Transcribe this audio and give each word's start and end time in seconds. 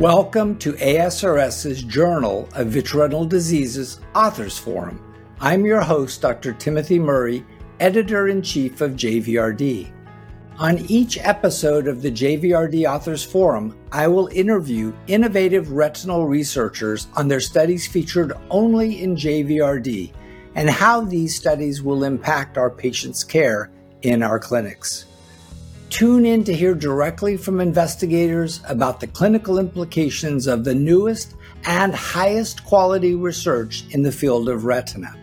Welcome 0.00 0.56
to 0.60 0.72
ASRS's 0.72 1.82
Journal 1.82 2.48
of 2.54 2.68
Vitreoretinal 2.68 3.28
Diseases 3.28 4.00
Authors 4.14 4.56
Forum. 4.56 4.98
I'm 5.40 5.66
your 5.66 5.82
host, 5.82 6.22
Dr. 6.22 6.54
Timothy 6.54 6.98
Murray, 6.98 7.44
Editor 7.80 8.28
in 8.28 8.40
Chief 8.40 8.80
of 8.80 8.92
JVRD. 8.92 9.92
On 10.56 10.78
each 10.88 11.18
episode 11.18 11.86
of 11.86 12.00
the 12.00 12.10
JVRD 12.10 12.90
Authors 12.90 13.22
Forum, 13.22 13.76
I 13.92 14.08
will 14.08 14.28
interview 14.28 14.94
innovative 15.06 15.70
retinal 15.70 16.26
researchers 16.26 17.06
on 17.14 17.28
their 17.28 17.38
studies 17.38 17.86
featured 17.86 18.32
only 18.48 19.02
in 19.02 19.16
JVRD 19.16 20.14
and 20.54 20.70
how 20.70 21.02
these 21.02 21.36
studies 21.36 21.82
will 21.82 22.04
impact 22.04 22.56
our 22.56 22.70
patients' 22.70 23.22
care 23.22 23.70
in 24.00 24.22
our 24.22 24.38
clinics. 24.38 25.04
Tune 25.90 26.24
in 26.24 26.44
to 26.44 26.54
hear 26.54 26.72
directly 26.76 27.36
from 27.36 27.60
investigators 27.60 28.60
about 28.68 29.00
the 29.00 29.08
clinical 29.08 29.58
implications 29.58 30.46
of 30.46 30.62
the 30.62 30.74
newest 30.74 31.34
and 31.64 31.92
highest 31.92 32.64
quality 32.64 33.16
research 33.16 33.84
in 33.90 34.02
the 34.02 34.12
field 34.12 34.48
of 34.48 34.64
retina. 34.64 35.16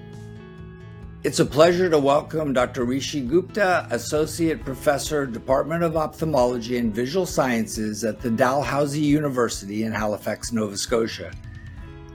It's 1.24 1.40
a 1.40 1.46
pleasure 1.46 1.90
to 1.90 1.98
welcome 1.98 2.52
Dr. 2.52 2.84
Rishi 2.84 3.22
Gupta, 3.22 3.88
Associate 3.92 4.64
Professor, 4.64 5.26
Department 5.26 5.84
of 5.84 5.96
Ophthalmology 5.96 6.78
and 6.78 6.94
Visual 6.94 7.26
Sciences 7.26 8.04
at 8.04 8.20
the 8.20 8.30
Dalhousie 8.30 9.00
University 9.00 9.84
in 9.84 9.94
Halifax, 9.94 10.52
Nova 10.52 10.76
Scotia. 10.76 11.32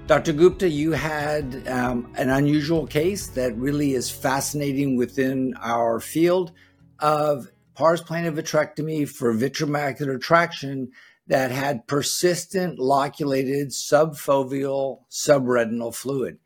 Dr. 0.06 0.34
Gupta, 0.34 0.68
you 0.68 0.92
had 0.92 1.66
um, 1.68 2.12
an 2.16 2.28
unusual 2.28 2.86
case 2.86 3.28
that 3.28 3.56
really 3.56 3.94
is 3.94 4.10
fascinating 4.10 4.96
within 4.96 5.54
our 5.62 6.00
field 6.00 6.52
of 6.98 7.48
pars 7.74 8.00
plana 8.00 8.32
vitrectomy 8.32 9.08
for 9.08 9.34
vitreomacular 9.34 10.20
traction 10.20 10.90
that 11.26 11.50
had 11.50 11.86
persistent 11.86 12.78
loculated 12.78 13.68
subfoveal 13.68 15.00
subretinal 15.10 15.94
fluid 15.94 16.38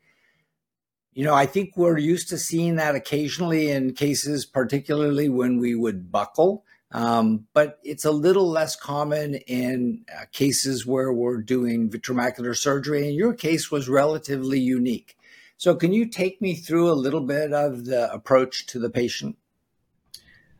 you 1.17 1.23
know, 1.23 1.33
I 1.33 1.47
think 1.47 1.75
we're 1.75 1.97
used 1.97 2.29
to 2.29 2.37
seeing 2.37 2.75
that 2.75 2.93
occasionally 2.93 3.71
in 3.71 3.95
cases, 3.95 4.45
particularly 4.45 5.29
when 5.29 5.57
we 5.57 5.73
would 5.73 6.11
buckle. 6.11 6.63
Um, 6.91 7.47
but 7.55 7.79
it's 7.83 8.05
a 8.05 8.11
little 8.11 8.47
less 8.47 8.75
common 8.75 9.33
in 9.33 10.05
uh, 10.15 10.25
cases 10.31 10.85
where 10.85 11.11
we're 11.11 11.41
doing 11.41 11.89
vitreomacular 11.89 12.55
surgery. 12.55 13.07
And 13.07 13.15
your 13.15 13.33
case 13.33 13.71
was 13.71 13.89
relatively 13.89 14.59
unique. 14.59 15.17
So, 15.57 15.73
can 15.73 15.91
you 15.91 16.05
take 16.05 16.39
me 16.39 16.53
through 16.53 16.91
a 16.91 16.93
little 16.93 17.21
bit 17.21 17.51
of 17.51 17.85
the 17.85 18.13
approach 18.13 18.67
to 18.67 18.77
the 18.77 18.91
patient? 18.91 19.37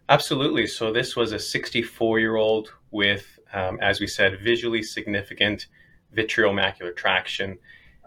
Absolutely. 0.10 0.68
So, 0.68 0.92
this 0.92 1.16
was 1.16 1.32
a 1.32 1.40
64 1.40 2.20
year 2.20 2.36
old 2.36 2.74
with, 2.92 3.40
um, 3.54 3.80
as 3.82 4.00
we 4.00 4.08
said, 4.08 4.40
visually 4.42 4.82
significant 4.82 5.68
vitreomacular 6.16 6.96
traction 6.96 7.58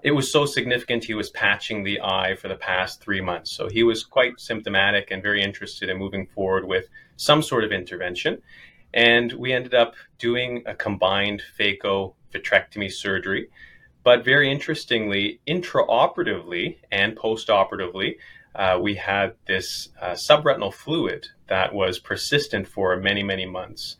it 0.02 0.12
was 0.12 0.30
so 0.30 0.46
significant 0.46 1.04
he 1.04 1.14
was 1.14 1.30
patching 1.30 1.82
the 1.82 2.00
eye 2.00 2.34
for 2.34 2.48
the 2.48 2.56
past 2.56 3.02
three 3.02 3.20
months. 3.20 3.52
So 3.52 3.68
he 3.68 3.82
was 3.82 4.04
quite 4.04 4.40
symptomatic 4.40 5.10
and 5.10 5.22
very 5.22 5.42
interested 5.42 5.88
in 5.88 5.98
moving 5.98 6.26
forward 6.26 6.64
with 6.66 6.88
some 7.16 7.42
sort 7.42 7.64
of 7.64 7.72
intervention. 7.72 8.40
And 8.94 9.32
we 9.32 9.52
ended 9.52 9.74
up 9.74 9.94
doing 10.18 10.62
a 10.66 10.74
combined 10.74 11.42
phaco 11.58 12.14
vitrectomy 12.32 12.90
surgery. 12.90 13.48
But 14.02 14.24
very 14.24 14.50
interestingly, 14.50 15.40
intraoperatively 15.46 16.78
and 16.90 17.16
postoperatively, 17.16 18.16
uh, 18.54 18.78
we 18.80 18.94
had 18.94 19.34
this 19.46 19.90
uh, 20.00 20.12
subretinal 20.12 20.72
fluid 20.72 21.28
that 21.50 21.74
was 21.74 21.98
persistent 21.98 22.66
for 22.66 22.96
many, 22.96 23.22
many 23.22 23.44
months. 23.44 23.96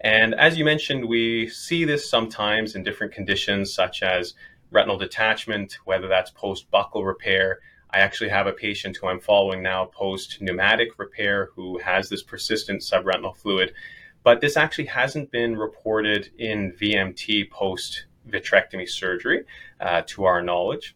And 0.00 0.34
as 0.34 0.56
you 0.56 0.64
mentioned, 0.64 1.06
we 1.06 1.48
see 1.48 1.84
this 1.84 2.08
sometimes 2.08 2.76
in 2.76 2.84
different 2.84 3.12
conditions 3.12 3.74
such 3.74 4.02
as 4.02 4.34
retinal 4.70 4.96
detachment, 4.96 5.78
whether 5.84 6.06
that's 6.06 6.30
post 6.30 6.70
buckle 6.70 7.04
repair. 7.04 7.58
I 7.90 7.98
actually 7.98 8.30
have 8.30 8.46
a 8.46 8.52
patient 8.52 8.96
who 8.96 9.08
I'm 9.08 9.18
following 9.18 9.62
now 9.62 9.86
post 9.86 10.40
pneumatic 10.40 10.98
repair 10.98 11.48
who 11.56 11.78
has 11.78 12.08
this 12.08 12.22
persistent 12.22 12.82
subretinal 12.82 13.36
fluid. 13.36 13.72
But 14.22 14.40
this 14.40 14.56
actually 14.56 14.86
hasn't 14.86 15.30
been 15.30 15.56
reported 15.56 16.30
in 16.38 16.72
VMT 16.72 17.50
post 17.50 18.06
vitrectomy 18.28 18.88
surgery, 18.88 19.44
uh, 19.80 20.02
to 20.06 20.24
our 20.24 20.42
knowledge. 20.42 20.94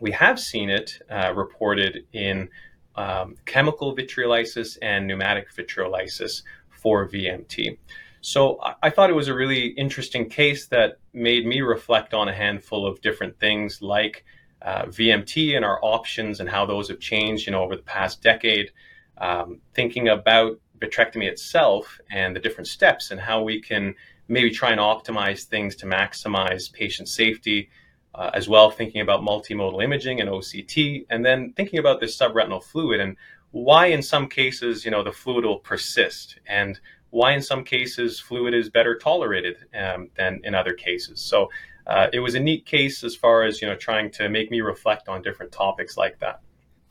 We 0.00 0.12
have 0.12 0.40
seen 0.40 0.70
it 0.70 0.98
uh, 1.10 1.32
reported 1.34 2.06
in 2.12 2.48
um, 2.96 3.36
chemical 3.44 3.94
vitreolysis 3.94 4.78
and 4.82 5.06
pneumatic 5.06 5.54
vitreolysis 5.54 6.42
for 6.70 7.08
VMT. 7.08 7.78
So 8.20 8.58
I 8.82 8.90
thought 8.90 9.10
it 9.10 9.14
was 9.14 9.28
a 9.28 9.34
really 9.34 9.66
interesting 9.66 10.28
case 10.28 10.66
that 10.68 10.98
made 11.12 11.46
me 11.46 11.60
reflect 11.60 12.12
on 12.12 12.28
a 12.28 12.34
handful 12.34 12.84
of 12.84 13.00
different 13.00 13.38
things 13.38 13.80
like 13.80 14.24
uh, 14.62 14.86
VMT 14.86 15.54
and 15.54 15.64
our 15.64 15.78
options 15.82 16.40
and 16.40 16.48
how 16.48 16.66
those 16.66 16.88
have 16.88 16.98
changed, 16.98 17.46
you 17.46 17.52
know, 17.52 17.62
over 17.62 17.76
the 17.76 17.82
past 17.82 18.22
decade. 18.22 18.72
Um, 19.18 19.60
thinking 19.74 20.08
about 20.08 20.58
vitrectomy 20.80 21.28
itself 21.28 22.00
and 22.10 22.34
the 22.34 22.40
different 22.40 22.66
steps 22.66 23.10
and 23.10 23.20
how 23.20 23.42
we 23.42 23.60
can 23.60 23.94
maybe 24.28 24.50
try 24.50 24.72
and 24.72 24.80
optimize 24.80 25.44
things 25.44 25.76
to 25.76 25.86
maximize 25.86 26.72
patient 26.72 27.08
safety, 27.08 27.70
uh, 28.16 28.30
as 28.34 28.48
well 28.48 28.70
thinking 28.70 29.00
about 29.00 29.20
multimodal 29.20 29.82
imaging 29.82 30.20
and 30.20 30.30
OCT, 30.30 31.06
and 31.10 31.24
then 31.24 31.52
thinking 31.52 31.78
about 31.78 32.00
this 32.00 32.16
subretinal 32.16 32.62
fluid 32.62 33.00
and 33.00 33.16
why 33.52 33.86
in 33.86 34.02
some 34.02 34.28
cases, 34.28 34.84
you 34.84 34.90
know, 34.90 35.02
the 35.02 35.12
fluid 35.12 35.44
will 35.44 35.58
persist 35.58 36.38
and 36.46 36.80
why 37.10 37.32
in 37.32 37.40
some 37.40 37.64
cases 37.64 38.20
fluid 38.20 38.52
is 38.54 38.68
better 38.68 38.98
tolerated 38.98 39.56
um, 39.74 40.08
than 40.16 40.40
in 40.44 40.54
other 40.54 40.74
cases. 40.74 41.20
So 41.20 41.48
uh, 41.86 42.08
it 42.12 42.20
was 42.20 42.34
a 42.34 42.40
neat 42.40 42.66
case 42.66 43.04
as 43.04 43.14
far 43.14 43.44
as 43.44 43.62
you 43.62 43.68
know 43.68 43.76
trying 43.76 44.10
to 44.10 44.28
make 44.28 44.50
me 44.50 44.60
reflect 44.60 45.08
on 45.08 45.22
different 45.22 45.52
topics 45.52 45.96
like 45.96 46.18
that. 46.18 46.40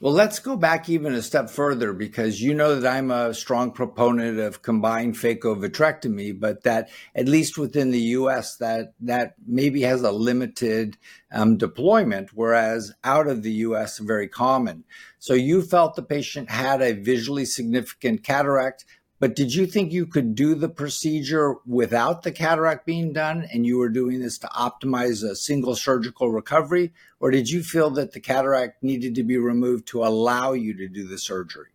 Well, 0.02 0.12
let's 0.12 0.40
go 0.40 0.58
back 0.58 0.90
even 0.90 1.14
a 1.14 1.22
step 1.22 1.50
further 1.50 1.94
because 1.94 2.42
you 2.42 2.54
know 2.54 2.78
that 2.78 2.92
I'm 2.98 3.12
a 3.12 3.34
strong 3.34 3.72
proponent 3.72 4.38
of 4.40 4.62
combined 4.62 5.16
phaco-vitrectomy, 5.16 6.38
but 6.38 6.64
that 6.64 6.90
at 7.16 7.30
least 7.30 7.58
within 7.58 7.92
the 7.92 8.02
U.S. 8.20 8.58
that 8.58 8.94
that 9.00 9.36
maybe 9.48 9.84
has 9.84 10.02
a 10.02 10.12
limited 10.12 10.98
um, 11.32 11.56
deployment, 11.56 12.32
whereas 12.34 12.92
out 13.06 13.28
of 13.28 13.42
the 13.42 13.54
U.S. 13.54 14.00
very 14.00 14.28
common. 14.28 14.84
So 15.18 15.34
you 15.34 15.62
felt 15.62 15.96
the 15.96 16.04
patient 16.04 16.50
had 16.50 16.82
a 16.82 16.92
visually 16.92 17.46
significant 17.46 18.22
cataract, 18.22 18.84
but 19.20 19.36
did 19.36 19.54
you 19.54 19.66
think 19.66 19.94
you 19.94 20.06
could 20.06 20.36
do 20.36 20.56
the 20.56 20.68
procedure 20.68 21.56
without 21.66 22.24
the 22.24 22.32
cataract 22.32 22.86
being 22.86 23.14
done 23.14 23.48
and 23.52 23.66
you 23.66 23.78
were 23.78 23.90
doing 23.90 24.20
this 24.20 24.38
to 24.40 24.48
optimize 24.48 25.24
a 25.24 25.36
single 25.36 25.76
surgical 25.76 26.32
recovery? 26.32 26.92
Or 27.20 27.32
did 27.32 27.50
you 27.50 27.64
feel 27.64 27.90
that 27.92 28.12
the 28.12 28.20
cataract 28.20 28.84
needed 28.84 29.16
to 29.16 29.24
be 29.24 29.38
removed 29.38 29.88
to 29.88 30.04
allow 30.04 30.52
you 30.52 30.74
to 30.76 30.88
do 30.90 31.08
the 31.08 31.18
surgery? 31.18 31.70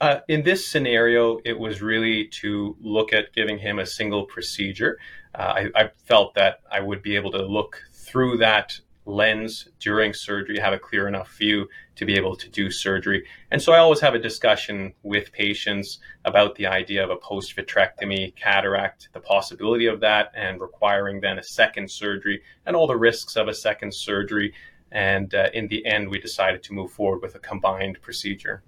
Uh, 0.00 0.20
in 0.28 0.42
this 0.42 0.66
scenario, 0.66 1.38
it 1.44 1.58
was 1.58 1.80
really 1.80 2.26
to 2.26 2.76
look 2.80 3.12
at 3.12 3.32
giving 3.32 3.58
him 3.58 3.78
a 3.78 3.86
single 3.86 4.24
procedure. 4.24 4.98
Uh, 5.34 5.42
I, 5.42 5.70
I, 5.76 5.90
felt 6.06 6.34
that 6.34 6.60
I 6.70 6.80
would 6.80 7.02
be 7.02 7.14
able 7.14 7.30
to 7.30 7.46
look 7.46 7.80
through 7.92 8.38
that 8.38 8.80
lens 9.04 9.68
during 9.80 10.14
surgery, 10.14 10.58
have 10.58 10.72
a 10.72 10.78
clear 10.78 11.08
enough 11.08 11.36
view 11.36 11.68
to 11.96 12.04
be 12.04 12.14
able 12.14 12.36
to 12.36 12.48
do 12.48 12.70
surgery. 12.70 13.24
And 13.50 13.60
so 13.60 13.72
I 13.72 13.78
always 13.78 14.00
have 14.00 14.14
a 14.14 14.18
discussion 14.18 14.94
with 15.02 15.32
patients 15.32 15.98
about 16.24 16.54
the 16.54 16.66
idea 16.66 17.02
of 17.02 17.10
a 17.10 17.16
post 17.16 17.56
vitrectomy 17.56 18.34
cataract, 18.36 19.08
the 19.12 19.20
possibility 19.20 19.86
of 19.86 20.00
that, 20.00 20.32
and 20.34 20.60
requiring 20.60 21.20
then 21.20 21.38
a 21.38 21.42
second 21.42 21.90
surgery 21.90 22.42
and 22.64 22.76
all 22.76 22.86
the 22.86 22.96
risks 22.96 23.36
of 23.36 23.48
a 23.48 23.54
second 23.54 23.92
surgery. 23.92 24.54
And 24.90 25.34
uh, 25.34 25.48
in 25.54 25.68
the 25.68 25.84
end, 25.86 26.08
we 26.08 26.20
decided 26.20 26.62
to 26.64 26.72
move 26.72 26.92
forward 26.92 27.22
with 27.22 27.34
a 27.34 27.40
combined 27.40 28.00
procedure. 28.02 28.62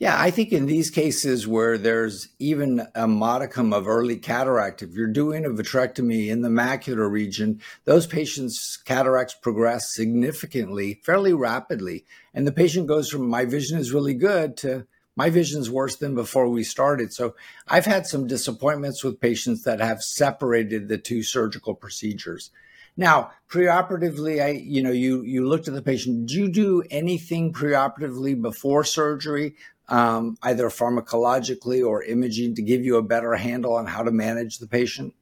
Yeah, 0.00 0.18
I 0.18 0.30
think 0.30 0.50
in 0.50 0.64
these 0.64 0.88
cases 0.88 1.46
where 1.46 1.76
there's 1.76 2.28
even 2.38 2.86
a 2.94 3.06
modicum 3.06 3.74
of 3.74 3.86
early 3.86 4.16
cataract, 4.16 4.80
if 4.80 4.94
you're 4.94 5.06
doing 5.06 5.44
a 5.44 5.50
vitrectomy 5.50 6.28
in 6.28 6.40
the 6.40 6.48
macular 6.48 7.10
region, 7.10 7.60
those 7.84 8.06
patients' 8.06 8.78
cataracts 8.78 9.34
progress 9.34 9.94
significantly, 9.94 11.02
fairly 11.04 11.34
rapidly. 11.34 12.06
And 12.32 12.46
the 12.46 12.52
patient 12.52 12.86
goes 12.86 13.10
from 13.10 13.28
my 13.28 13.44
vision 13.44 13.78
is 13.78 13.92
really 13.92 14.14
good 14.14 14.56
to 14.58 14.86
my 15.16 15.28
vision's 15.28 15.68
worse 15.68 15.96
than 15.96 16.14
before 16.14 16.48
we 16.48 16.64
started. 16.64 17.12
So 17.12 17.34
I've 17.68 17.84
had 17.84 18.06
some 18.06 18.26
disappointments 18.26 19.04
with 19.04 19.20
patients 19.20 19.64
that 19.64 19.80
have 19.80 20.02
separated 20.02 20.88
the 20.88 20.96
two 20.96 21.22
surgical 21.22 21.74
procedures. 21.74 22.50
Now, 22.96 23.32
preoperatively, 23.50 24.42
I, 24.42 24.50
you 24.50 24.82
know, 24.82 24.90
you 24.90 25.22
you 25.22 25.46
looked 25.46 25.68
at 25.68 25.74
the 25.74 25.82
patient. 25.82 26.26
Did 26.26 26.34
you 26.34 26.48
do 26.50 26.82
anything 26.90 27.52
preoperatively 27.52 28.40
before 28.40 28.84
surgery 28.84 29.56
um, 29.90 30.36
either 30.42 30.68
pharmacologically 30.68 31.86
or 31.86 32.02
imaging 32.02 32.54
to 32.54 32.62
give 32.62 32.84
you 32.84 32.96
a 32.96 33.02
better 33.02 33.34
handle 33.34 33.74
on 33.74 33.86
how 33.86 34.02
to 34.02 34.10
manage 34.10 34.58
the 34.58 34.66
patient? 34.66 35.12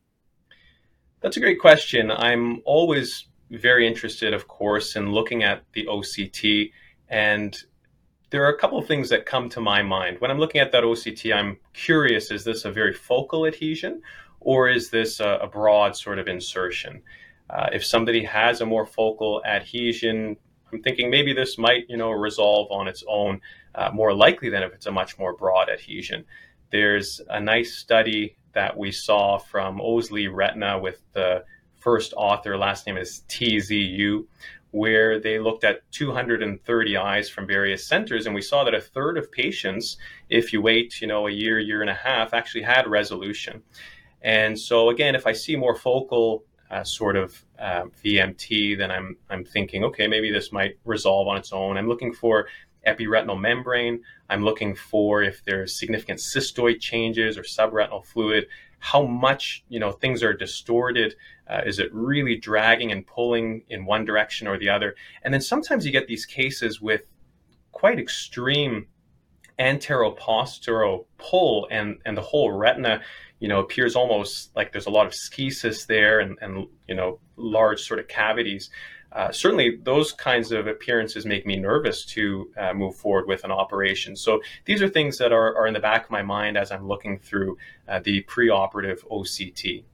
That's 1.21 1.37
a 1.37 1.41
great 1.41 1.59
question. 1.59 2.11
I'm 2.11 2.63
always 2.65 3.27
very 3.51 3.87
interested, 3.87 4.35
of 4.35 4.47
course, 4.47 4.95
in 4.95 5.11
looking 5.11 5.43
at 5.43 5.65
the 5.73 5.87
OCT. 5.87 6.71
And 7.09 7.57
there 8.31 8.45
are 8.45 8.51
a 8.51 8.59
couple 8.59 8.79
of 8.79 8.87
things 8.87 9.09
that 9.09 9.27
come 9.27 9.49
to 9.51 9.61
my 9.61 9.83
mind. 9.83 10.21
When 10.21 10.31
I'm 10.31 10.39
looking 10.39 10.61
at 10.61 10.71
that 10.73 10.85
OCT, 10.85 11.35
I'm 11.35 11.59
curious 11.73 12.31
is 12.31 12.45
this 12.45 12.65
a 12.65 12.71
very 12.71 12.93
focal 12.93 13.47
adhesion 13.47 14.03
or 14.41 14.69
is 14.69 14.91
this 14.91 15.19
a, 15.21 15.39
a 15.43 15.47
broad 15.47 15.97
sort 15.97 16.19
of 16.19 16.29
insertion? 16.29 17.03
Uh, 17.51 17.71
if 17.73 17.85
somebody 17.85 18.23
has 18.25 18.61
a 18.61 18.67
more 18.67 18.85
focal 18.85 19.43
adhesion, 19.47 20.37
I'm 20.73 20.83
thinking 20.83 21.11
maybe 21.11 21.33
this 21.33 21.57
might, 21.57 21.87
you 21.89 21.97
know, 21.97 22.11
resolve 22.11 22.71
on 22.71 22.87
its 22.87 23.03
own 23.09 23.41
uh, 23.79 23.91
more 23.93 24.13
likely 24.13 24.51
than 24.51 24.65
if 24.65 24.75
it's 24.75 24.87
a 24.87 24.93
much 24.93 25.19
more 25.19 25.33
broad 25.33 25.71
adhesion. 25.71 26.25
There's 26.71 27.21
a 27.31 27.41
nice 27.41 27.75
study 27.77 28.37
that 28.53 28.77
we 28.77 28.91
saw 28.91 29.39
from 29.39 29.79
Ousley 29.79 30.29
Retina 30.31 30.79
with 30.79 31.01
the 31.13 31.45
first 31.77 32.13
author, 32.17 32.59
last 32.59 32.87
name 32.89 32.97
is 32.97 33.23
TZU, 33.29 34.27
where 34.73 35.21
they 35.21 35.39
looked 35.39 35.63
at 35.63 35.91
230 35.93 36.97
eyes 36.97 37.31
from 37.31 37.47
various 37.47 37.87
centers, 37.87 38.27
and 38.27 38.35
we 38.35 38.43
saw 38.43 38.65
that 38.65 38.75
a 38.75 38.81
third 38.81 39.17
of 39.17 39.31
patients, 39.31 39.97
if 40.29 40.53
you 40.53 40.61
wait, 40.61 41.01
you 41.01 41.07
know, 41.07 41.29
a 41.29 41.31
year, 41.31 41.61
year 41.61 41.81
and 41.81 41.89
a 41.89 41.95
half, 41.95 42.35
actually 42.35 42.63
had 42.63 42.87
resolution. 42.89 43.63
And 44.23 44.59
so 44.59 44.91
again, 44.91 45.15
if 45.15 45.25
I 45.27 45.33
see 45.33 45.55
more 45.55 45.77
focal 45.77 46.45
uh, 46.71 46.85
sort 46.85 47.17
of 47.17 47.45
uh, 47.59 47.85
VMT, 48.05 48.77
then 48.77 48.91
I'm 48.91 49.17
I'm 49.31 49.45
thinking, 49.45 49.85
okay, 49.85 50.07
maybe 50.07 50.31
this 50.31 50.53
might 50.53 50.79
resolve 50.85 51.29
on 51.29 51.37
its 51.37 51.53
own. 51.53 51.79
I'm 51.79 51.89
looking 51.89 52.13
for 52.13 52.49
epiretinal 52.87 53.41
membrane. 53.41 54.03
I'm 54.29 54.45
looking 54.45 54.75
for 54.75 55.23
if 55.23 55.45
there's 55.45 55.79
significant 55.79 56.21
cystoid 56.21 56.81
changes 56.81 57.37
or 57.37 57.43
subretinal 57.43 58.05
fluid. 58.05 58.47
How 58.81 59.03
much 59.03 59.65
you 59.69 59.81
know 59.81 59.93
things 59.93 60.23
are 60.23 60.33
distorted 60.33 61.15
uh, 61.49 61.63
is 61.65 61.79
it 61.79 61.93
really 61.93 62.37
dragging 62.37 62.93
and 62.93 63.07
pulling 63.07 63.63
in 63.69 63.87
one 63.87 64.05
direction 64.05 64.47
or 64.47 64.59
the 64.59 64.69
other? 64.69 64.95
And 65.23 65.33
then 65.33 65.41
sometimes 65.41 65.87
you 65.87 65.93
get 65.93 66.07
these 66.07 66.27
cases 66.27 66.81
with 66.81 67.03
quite 67.73 67.99
extreme 67.99 68.87
antero-postero 69.59 71.07
pull, 71.17 71.67
and 71.71 71.99
and 72.05 72.17
the 72.17 72.23
whole 72.23 72.53
retina, 72.53 73.01
you 73.41 73.49
know, 73.49 73.61
appears 73.61 73.97
almost 73.97 74.55
like 74.55 74.73
there's 74.73 74.87
a 74.87 74.91
lot 74.91 75.07
of 75.07 75.13
schisis 75.13 75.87
there, 75.87 76.21
and 76.21 76.39
and 76.41 76.67
you 76.87 76.95
know, 76.95 77.19
large 77.37 77.81
sort 77.81 77.99
of 77.99 78.09
cavities. 78.09 78.71
Uh, 79.13 79.33
certainly, 79.33 79.79
those 79.83 80.13
kinds 80.13 80.53
of 80.53 80.67
appearances 80.67 81.25
make 81.25 81.47
me 81.47 81.57
nervous 81.57 82.05
to 82.05 82.51
uh, 82.59 82.75
move 82.75 82.95
forward 82.95 83.27
with 83.27 83.43
an 83.45 83.51
operation. 83.51 84.15
So 84.15 84.41
these 84.67 84.83
are 84.83 84.89
things 84.89 85.17
that 85.19 85.33
are, 85.33 85.57
are 85.57 85.67
in 85.67 85.75
the 85.75 85.81
back 85.81 86.05
of 86.05 86.11
my 86.11 86.23
mind 86.23 86.59
as 86.59 86.71
I'm 86.71 86.87
looking 86.87 87.19
through 87.19 87.57
uh, 87.89 88.01
the 88.01 88.23
preoperative 88.25 89.07
OCT. 89.11 89.85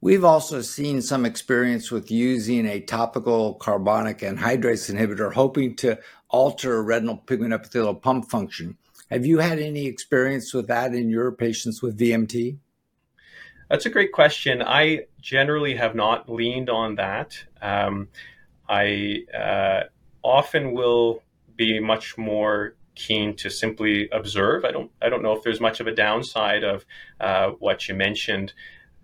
We've 0.00 0.24
also 0.24 0.60
seen 0.60 1.00
some 1.00 1.24
experience 1.24 1.90
with 1.90 2.10
using 2.10 2.66
a 2.66 2.80
topical 2.80 3.54
carbonic 3.54 4.18
anhydrase 4.18 4.94
inhibitor, 4.94 5.32
hoping 5.32 5.76
to 5.76 5.98
alter 6.28 6.82
retinal 6.82 7.16
pigment 7.16 7.54
epithelial 7.54 7.94
pump 7.94 8.28
function. 8.28 8.76
Have 9.10 9.24
you 9.24 9.38
had 9.38 9.58
any 9.58 9.86
experience 9.86 10.52
with 10.52 10.66
that 10.66 10.92
in 10.92 11.08
your 11.08 11.32
patients 11.32 11.80
with 11.80 11.98
VMT? 11.98 12.58
That's 13.70 13.86
a 13.86 13.90
great 13.90 14.12
question. 14.12 14.62
I 14.62 15.06
generally 15.24 15.74
have 15.74 15.94
not 15.94 16.28
leaned 16.28 16.68
on 16.68 16.96
that. 16.96 17.42
Um, 17.62 18.08
I 18.68 19.24
uh, 19.34 19.84
often 20.22 20.72
will 20.72 21.22
be 21.56 21.80
much 21.80 22.18
more 22.18 22.74
keen 22.94 23.34
to 23.36 23.48
simply 23.48 24.08
observe. 24.12 24.64
I 24.66 24.70
don't. 24.70 24.90
I 25.00 25.08
don't 25.08 25.22
know 25.22 25.32
if 25.32 25.42
there's 25.42 25.60
much 25.60 25.80
of 25.80 25.86
a 25.86 25.94
downside 25.94 26.62
of 26.62 26.84
uh, 27.20 27.48
what 27.58 27.88
you 27.88 27.94
mentioned, 27.94 28.52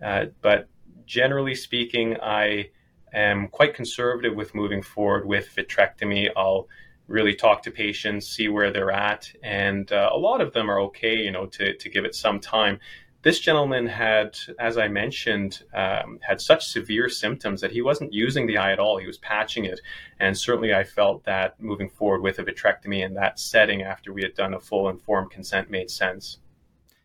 uh, 0.05 0.25
but 0.41 0.67
generally 1.07 1.55
speaking, 1.55 2.15
I 2.21 2.69
am 3.13 3.47
quite 3.47 3.73
conservative 3.73 4.35
with 4.35 4.53
moving 4.53 4.83
forward 4.83 5.25
with 5.25 5.49
vitrectomy. 5.55 6.29
I'll 6.37 6.67
really 7.07 7.35
talk 7.35 7.63
to 7.63 7.71
patients, 7.71 8.27
see 8.27 8.47
where 8.47 8.71
they're 8.71 8.91
at, 8.91 9.31
and 9.43 9.91
uh, 9.91 10.11
a 10.13 10.17
lot 10.17 10.39
of 10.39 10.53
them 10.53 10.69
are 10.69 10.79
okay, 10.81 11.15
you 11.17 11.31
know, 11.31 11.47
to, 11.47 11.75
to 11.75 11.89
give 11.89 12.05
it 12.05 12.15
some 12.15 12.39
time. 12.39 12.79
This 13.23 13.39
gentleman 13.39 13.85
had, 13.85 14.35
as 14.57 14.79
I 14.79 14.87
mentioned, 14.87 15.63
um, 15.75 16.19
had 16.21 16.41
such 16.41 16.65
severe 16.65 17.07
symptoms 17.07 17.61
that 17.61 17.71
he 17.71 17.81
wasn't 17.81 18.13
using 18.13 18.47
the 18.47 18.57
eye 18.57 18.71
at 18.71 18.79
all. 18.79 18.97
He 18.97 19.05
was 19.05 19.19
patching 19.19 19.65
it. 19.65 19.79
And 20.19 20.35
certainly 20.35 20.73
I 20.73 20.83
felt 20.83 21.23
that 21.25 21.61
moving 21.61 21.89
forward 21.89 22.21
with 22.21 22.39
a 22.39 22.43
vitrectomy 22.43 23.05
in 23.05 23.13
that 23.13 23.39
setting 23.39 23.83
after 23.83 24.11
we 24.11 24.23
had 24.23 24.33
done 24.33 24.55
a 24.55 24.59
full 24.59 24.89
informed 24.89 25.29
consent 25.29 25.69
made 25.69 25.91
sense. 25.91 26.39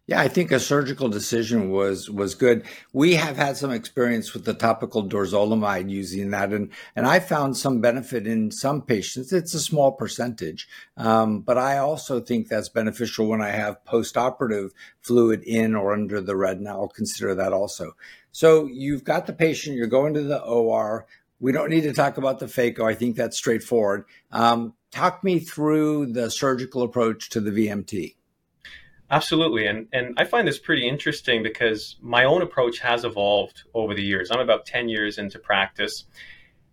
Yeah, 0.09 0.21
I 0.21 0.29
think 0.29 0.53
a 0.53 0.61
surgical 0.61 1.09
decision 1.09 1.71
was 1.73 2.09
was 2.09 2.37
good. 2.37 2.65
We 2.93 3.15
have 3.15 3.37
had 3.37 3.57
some 3.57 3.73
experience 3.73 4.33
with 4.35 4.45
the 4.45 4.55
topical 4.55 5.09
dorzolamide 5.09 5.91
using 5.91 6.31
that, 6.31 6.53
and 6.53 6.71
and 6.95 7.07
I 7.09 7.19
found 7.19 7.57
some 7.57 7.81
benefit 7.81 8.25
in 8.25 8.53
some 8.53 8.83
patients. 8.83 9.33
It's 9.33 9.53
a 9.53 9.61
small 9.61 9.91
percentage, 9.91 10.69
um, 10.97 11.41
but 11.41 11.59
I 11.59 11.79
also 11.79 12.21
think 12.21 12.47
that's 12.47 12.69
beneficial 12.69 13.27
when 13.27 13.43
I 13.43 13.51
have 13.51 13.85
postoperative 13.85 14.71
fluid 15.01 15.43
in 15.43 15.75
or 15.75 15.93
under 15.93 16.21
the 16.21 16.37
retina. 16.37 16.71
I'll 16.71 16.87
consider 16.87 17.35
that 17.35 17.53
also. 17.53 17.97
So 18.31 18.67
you've 18.67 19.03
got 19.03 19.27
the 19.27 19.33
patient. 19.33 19.77
You're 19.77 19.89
going 19.89 20.15
to 20.15 20.23
the 20.23 20.41
OR. 20.41 21.07
We 21.41 21.51
don't 21.51 21.71
need 21.71 21.83
to 21.83 21.93
talk 21.93 22.17
about 22.17 22.39
the 22.39 22.47
phaco. 22.47 22.89
I 22.89 22.95
think 22.95 23.17
that's 23.17 23.37
straightforward. 23.37 24.05
Um, 24.31 24.75
talk 24.93 25.25
me 25.25 25.41
through 25.41 26.13
the 26.13 26.31
surgical 26.31 26.83
approach 26.83 27.29
to 27.31 27.41
the 27.41 27.51
VMT. 27.51 28.16
Absolutely. 29.11 29.67
And, 29.67 29.87
and 29.93 30.15
I 30.19 30.25
find 30.25 30.49
this 30.49 30.59
pretty 30.59 30.89
interesting 30.89 31.43
because 31.43 31.97
my 32.01 32.25
own 32.25 32.43
approach 32.43 32.81
has 32.81 33.05
evolved 33.05 33.63
over 33.73 33.95
the 33.95 34.03
years. 34.03 34.31
I'm 34.31 34.41
about 34.41 34.67
10 34.67 34.89
years 34.89 35.19
into 35.19 35.39
practice. 35.39 36.05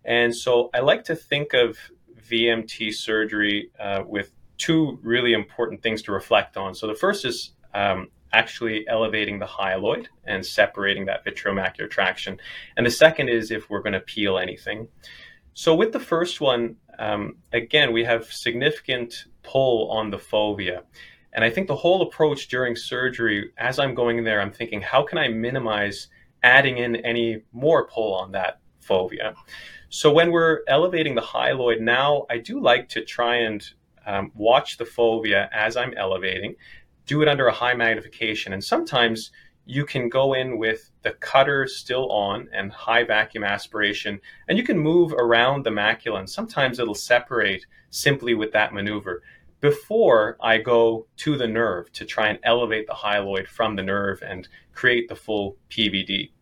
And 0.04 0.34
so 0.34 0.70
I 0.74 0.80
like 0.80 1.04
to 1.04 1.16
think 1.16 1.54
of 1.54 1.78
VMT 2.20 2.92
surgery 2.92 3.70
uh, 3.78 4.02
with 4.06 4.32
two 4.58 4.98
really 5.02 5.32
important 5.32 5.82
things 5.82 6.02
to 6.02 6.12
reflect 6.12 6.56
on. 6.56 6.74
So 6.74 6.86
the 6.86 6.94
first 6.94 7.24
is 7.24 7.52
um, 7.72 8.08
actually 8.32 8.86
elevating 8.88 9.38
the 9.38 9.46
hyaloid 9.46 10.06
and 10.24 10.44
separating 10.44 11.06
that 11.06 11.24
vitreomacular 11.24 11.88
traction. 11.88 12.38
And 12.76 12.84
the 12.84 12.90
second 12.90 13.28
is 13.28 13.50
if 13.50 13.70
we're 13.70 13.82
going 13.82 13.92
to 13.92 14.00
peel 14.00 14.38
anything. 14.38 14.88
So 15.54 15.74
with 15.74 15.92
the 15.92 16.00
first 16.00 16.40
one, 16.40 16.76
um, 16.98 17.36
again, 17.52 17.92
we 17.92 18.04
have 18.04 18.24
significant 18.32 19.26
pull 19.44 19.90
on 19.90 20.10
the 20.10 20.18
fovea. 20.18 20.82
And 21.34 21.44
I 21.44 21.50
think 21.50 21.66
the 21.66 21.76
whole 21.76 22.02
approach 22.02 22.48
during 22.48 22.76
surgery, 22.76 23.50
as 23.58 23.78
I'm 23.78 23.94
going 23.94 24.18
in 24.18 24.24
there, 24.24 24.40
I'm 24.40 24.52
thinking, 24.52 24.80
how 24.80 25.02
can 25.02 25.18
I 25.18 25.28
minimize 25.28 26.08
adding 26.42 26.78
in 26.78 26.96
any 26.96 27.42
more 27.52 27.86
pull 27.88 28.14
on 28.14 28.32
that 28.32 28.60
fovea? 28.86 29.34
So 29.88 30.12
when 30.12 30.30
we're 30.30 30.60
elevating 30.68 31.14
the 31.14 31.20
hyaloid 31.20 31.80
now, 31.80 32.26
I 32.30 32.38
do 32.38 32.60
like 32.60 32.88
to 32.90 33.04
try 33.04 33.36
and 33.36 33.68
um, 34.06 34.30
watch 34.34 34.76
the 34.76 34.84
fovea 34.84 35.48
as 35.52 35.76
I'm 35.76 35.94
elevating, 35.96 36.54
do 37.06 37.22
it 37.22 37.28
under 37.28 37.46
a 37.46 37.52
high 37.52 37.74
magnification. 37.74 38.52
And 38.52 38.62
sometimes 38.62 39.30
you 39.66 39.84
can 39.84 40.08
go 40.08 40.34
in 40.34 40.58
with 40.58 40.90
the 41.02 41.12
cutter 41.12 41.66
still 41.66 42.10
on 42.10 42.48
and 42.52 42.70
high 42.70 43.04
vacuum 43.04 43.44
aspiration, 43.44 44.20
and 44.48 44.58
you 44.58 44.64
can 44.64 44.78
move 44.78 45.12
around 45.12 45.64
the 45.64 45.70
macula. 45.70 46.20
And 46.20 46.30
sometimes 46.30 46.78
it'll 46.78 46.94
separate 46.94 47.64
simply 47.90 48.34
with 48.34 48.52
that 48.52 48.74
maneuver 48.74 49.22
before 49.64 50.36
I 50.42 50.58
go 50.58 51.06
to 51.16 51.38
the 51.38 51.48
nerve 51.48 51.90
to 51.94 52.04
try 52.04 52.28
and 52.28 52.38
elevate 52.42 52.86
the 52.86 52.92
hyaloid 52.92 53.48
from 53.48 53.76
the 53.76 53.82
nerve 53.82 54.20
and 54.20 54.46
create 54.74 55.08
the 55.08 55.16
full 55.16 55.56
PVD. 55.70 56.32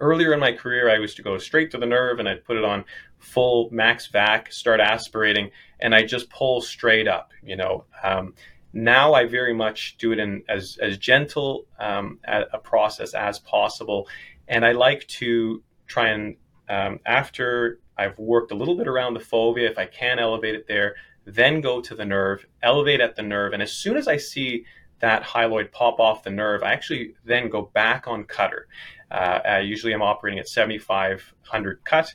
Earlier 0.00 0.32
in 0.32 0.40
my 0.40 0.50
career, 0.50 0.90
I 0.90 0.98
used 0.98 1.14
to 1.18 1.22
go 1.22 1.38
straight 1.38 1.70
to 1.70 1.78
the 1.78 1.86
nerve 1.86 2.18
and 2.18 2.28
I'd 2.28 2.44
put 2.44 2.56
it 2.56 2.64
on 2.64 2.84
full 3.20 3.68
max 3.70 4.08
vac, 4.08 4.52
start 4.52 4.80
aspirating, 4.80 5.52
and 5.78 5.94
I 5.94 6.02
just 6.02 6.28
pull 6.28 6.60
straight 6.60 7.06
up. 7.06 7.30
You 7.40 7.54
know, 7.54 7.84
um, 8.02 8.34
now 8.72 9.14
I 9.14 9.26
very 9.26 9.54
much 9.54 9.96
do 9.98 10.10
it 10.10 10.18
in 10.18 10.42
as 10.48 10.76
as 10.82 10.98
gentle 10.98 11.66
um, 11.78 12.18
a, 12.24 12.46
a, 12.54 12.58
process 12.58 13.14
as 13.14 13.38
possible, 13.38 14.08
and 14.48 14.64
I 14.64 14.72
like 14.72 15.06
to 15.20 15.62
try 15.86 16.08
and 16.08 16.36
um, 16.68 16.98
after 17.06 17.78
I've 18.00 18.18
worked 18.18 18.50
a 18.50 18.54
little 18.54 18.76
bit 18.76 18.88
around 18.88 19.12
the 19.12 19.20
fovea, 19.20 19.70
if 19.70 19.78
I 19.78 19.84
can 19.84 20.18
elevate 20.18 20.54
it 20.54 20.66
there, 20.66 20.94
then 21.26 21.60
go 21.60 21.82
to 21.82 21.94
the 21.94 22.04
nerve, 22.04 22.46
elevate 22.62 23.00
at 23.00 23.14
the 23.14 23.22
nerve, 23.22 23.52
and 23.52 23.62
as 23.62 23.72
soon 23.72 23.98
as 23.98 24.08
I 24.08 24.16
see 24.16 24.64
that 25.00 25.22
hyaloid 25.22 25.70
pop 25.70 26.00
off 26.00 26.22
the 26.22 26.30
nerve, 26.30 26.62
I 26.62 26.72
actually 26.72 27.14
then 27.24 27.50
go 27.50 27.70
back 27.74 28.08
on 28.08 28.24
cutter. 28.24 28.68
Uh, 29.10 29.60
usually 29.62 29.92
I'm 29.92 30.02
operating 30.02 30.38
at 30.38 30.48
7500 30.48 31.84
cut, 31.84 32.14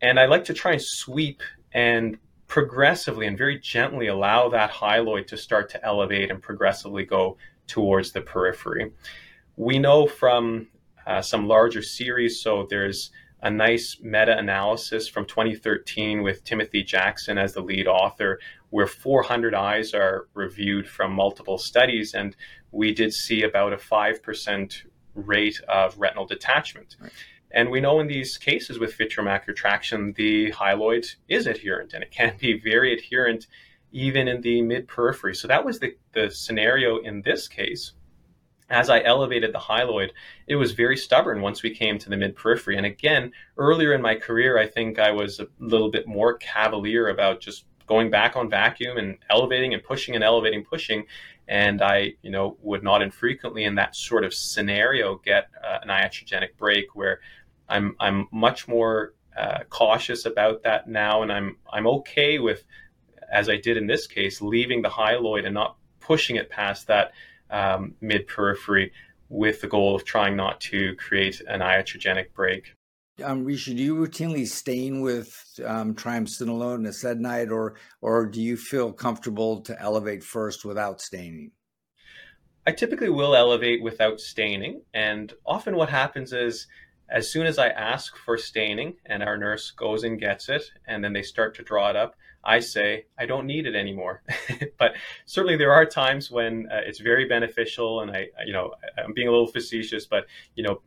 and 0.00 0.18
I 0.18 0.26
like 0.26 0.44
to 0.46 0.54
try 0.54 0.72
and 0.72 0.82
sweep 0.82 1.40
and 1.72 2.18
progressively 2.48 3.28
and 3.28 3.38
very 3.38 3.58
gently 3.60 4.08
allow 4.08 4.48
that 4.48 4.70
hyaloid 4.70 5.28
to 5.28 5.36
start 5.36 5.70
to 5.70 5.84
elevate 5.84 6.30
and 6.30 6.42
progressively 6.42 7.04
go 7.04 7.36
towards 7.68 8.10
the 8.10 8.20
periphery. 8.20 8.90
We 9.56 9.78
know 9.78 10.06
from 10.06 10.66
uh, 11.06 11.22
some 11.22 11.46
larger 11.46 11.82
series, 11.82 12.42
so 12.42 12.66
there's 12.68 13.10
a 13.42 13.50
nice 13.50 13.98
meta 14.00 14.36
analysis 14.38 15.08
from 15.08 15.26
2013 15.26 16.22
with 16.22 16.44
Timothy 16.44 16.82
Jackson 16.82 17.38
as 17.38 17.52
the 17.52 17.60
lead 17.60 17.88
author, 17.88 18.38
where 18.70 18.86
400 18.86 19.54
eyes 19.54 19.92
are 19.92 20.28
reviewed 20.34 20.88
from 20.88 21.12
multiple 21.12 21.58
studies. 21.58 22.14
And 22.14 22.36
we 22.70 22.94
did 22.94 23.12
see 23.12 23.42
about 23.42 23.72
a 23.72 23.76
5% 23.76 24.74
rate 25.14 25.60
of 25.68 25.98
retinal 25.98 26.24
detachment. 26.24 26.96
Right. 27.00 27.12
And 27.50 27.70
we 27.70 27.80
know 27.80 28.00
in 28.00 28.06
these 28.06 28.38
cases 28.38 28.78
with 28.78 28.96
vitreomacular 28.96 29.54
traction, 29.54 30.14
the 30.16 30.52
hyaloid 30.52 31.16
is 31.28 31.46
adherent 31.46 31.92
and 31.92 32.02
it 32.02 32.10
can 32.10 32.34
be 32.38 32.58
very 32.58 32.94
adherent 32.94 33.46
even 33.90 34.26
in 34.26 34.40
the 34.40 34.62
mid 34.62 34.88
periphery. 34.88 35.34
So 35.34 35.48
that 35.48 35.64
was 35.64 35.80
the, 35.80 35.96
the 36.14 36.30
scenario 36.30 36.98
in 36.98 37.22
this 37.22 37.48
case. 37.48 37.92
As 38.72 38.88
I 38.88 39.02
elevated 39.02 39.52
the 39.52 39.58
hyaloid, 39.58 40.12
it 40.46 40.56
was 40.56 40.72
very 40.72 40.96
stubborn 40.96 41.42
once 41.42 41.62
we 41.62 41.74
came 41.74 41.98
to 41.98 42.08
the 42.08 42.16
mid 42.16 42.34
periphery. 42.34 42.78
And 42.78 42.86
again, 42.86 43.30
earlier 43.58 43.92
in 43.92 44.00
my 44.00 44.14
career, 44.14 44.58
I 44.58 44.66
think 44.66 44.98
I 44.98 45.10
was 45.10 45.38
a 45.40 45.46
little 45.58 45.90
bit 45.90 46.08
more 46.08 46.38
cavalier 46.38 47.08
about 47.08 47.40
just 47.40 47.66
going 47.86 48.10
back 48.10 48.34
on 48.34 48.48
vacuum 48.48 48.96
and 48.96 49.18
elevating 49.28 49.74
and 49.74 49.82
pushing 49.82 50.14
and 50.14 50.24
elevating, 50.24 50.64
pushing. 50.64 51.04
And 51.48 51.82
I, 51.82 52.14
you 52.22 52.30
know, 52.30 52.56
would 52.62 52.82
not 52.82 53.02
infrequently 53.02 53.64
in 53.64 53.74
that 53.74 53.94
sort 53.94 54.24
of 54.24 54.32
scenario 54.32 55.16
get 55.16 55.48
uh, 55.62 55.80
an 55.82 55.88
iatrogenic 55.88 56.56
break 56.56 56.94
where 56.94 57.20
I'm, 57.68 57.94
I'm 58.00 58.26
much 58.32 58.68
more 58.68 59.12
uh, 59.36 59.64
cautious 59.68 60.24
about 60.24 60.62
that 60.62 60.88
now. 60.88 61.22
And 61.22 61.30
I'm, 61.30 61.56
I'm 61.70 61.86
okay 61.86 62.38
with, 62.38 62.64
as 63.30 63.50
I 63.50 63.58
did 63.58 63.76
in 63.76 63.86
this 63.86 64.06
case, 64.06 64.40
leaving 64.40 64.80
the 64.80 64.88
hyaloid 64.88 65.44
and 65.44 65.52
not 65.52 65.76
pushing 66.00 66.36
it 66.36 66.48
past 66.48 66.86
that 66.86 67.12
um, 67.52 67.94
mid 68.00 68.26
periphery 68.26 68.92
with 69.28 69.60
the 69.60 69.68
goal 69.68 69.94
of 69.94 70.04
trying 70.04 70.36
not 70.36 70.60
to 70.60 70.94
create 70.96 71.40
an 71.48 71.60
iatrogenic 71.60 72.32
break. 72.34 72.74
Um, 73.22 73.44
Rishi, 73.44 73.74
do 73.74 73.82
you 73.82 73.94
routinely 73.94 74.46
stain 74.46 75.00
with 75.00 75.60
um, 75.64 75.94
triamcinolone, 75.94 76.86
acetonide, 76.88 77.50
or 77.50 77.76
or 78.00 78.26
do 78.26 78.40
you 78.40 78.56
feel 78.56 78.92
comfortable 78.92 79.60
to 79.62 79.80
elevate 79.80 80.24
first 80.24 80.64
without 80.64 81.00
staining? 81.00 81.52
I 82.66 82.72
typically 82.72 83.10
will 83.10 83.34
elevate 83.34 83.82
without 83.82 84.20
staining, 84.20 84.82
and 84.94 85.32
often 85.44 85.76
what 85.76 85.90
happens 85.90 86.32
is 86.32 86.66
as 87.10 87.30
soon 87.30 87.46
as 87.46 87.58
I 87.58 87.68
ask 87.68 88.16
for 88.16 88.38
staining 88.38 88.94
and 89.04 89.22
our 89.22 89.36
nurse 89.36 89.70
goes 89.70 90.04
and 90.04 90.18
gets 90.18 90.48
it, 90.48 90.62
and 90.86 91.04
then 91.04 91.12
they 91.12 91.22
start 91.22 91.54
to 91.56 91.62
draw 91.62 91.90
it 91.90 91.96
up, 91.96 92.14
I 92.44 92.60
say, 92.60 93.06
I 93.18 93.26
don't 93.26 93.46
need 93.46 93.66
it 93.66 93.74
anymore. 93.74 94.22
but 94.78 94.92
certainly 95.26 95.56
there 95.56 95.72
are 95.72 95.86
times 95.86 96.30
when 96.30 96.68
uh, 96.70 96.80
it's 96.84 97.00
very 97.00 97.26
beneficial. 97.26 98.00
And 98.00 98.10
I, 98.10 98.28
you 98.44 98.52
know, 98.52 98.72
I'm 99.02 99.12
being 99.14 99.28
a 99.28 99.30
little 99.30 99.46
facetious, 99.46 100.06
but, 100.06 100.26
you 100.54 100.64
know, 100.64 100.82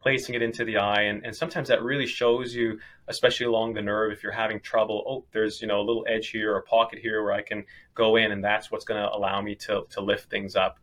placing 0.00 0.34
it 0.34 0.42
into 0.42 0.64
the 0.64 0.78
eye. 0.78 1.02
And, 1.02 1.24
and 1.24 1.34
sometimes 1.34 1.68
that 1.68 1.82
really 1.82 2.06
shows 2.06 2.54
you, 2.54 2.78
especially 3.08 3.46
along 3.46 3.74
the 3.74 3.82
nerve, 3.82 4.12
if 4.12 4.22
you're 4.22 4.32
having 4.32 4.60
trouble, 4.60 5.04
oh, 5.06 5.24
there's, 5.32 5.60
you 5.60 5.68
know, 5.68 5.80
a 5.80 5.84
little 5.84 6.06
edge 6.08 6.28
here 6.28 6.54
or 6.54 6.58
a 6.58 6.62
pocket 6.62 6.98
here 7.00 7.22
where 7.22 7.32
I 7.32 7.42
can 7.42 7.64
go 7.94 8.16
in 8.16 8.32
and 8.32 8.42
that's 8.42 8.70
what's 8.70 8.84
going 8.84 9.02
to 9.02 9.12
allow 9.12 9.42
me 9.42 9.56
to, 9.56 9.84
to 9.90 10.00
lift 10.00 10.30
things 10.30 10.56
up. 10.56 10.78